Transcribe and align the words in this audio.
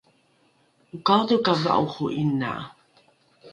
okaodho 0.95 1.37
ka 1.45 1.53
va’oro 1.61 2.05
’ina 2.21 2.51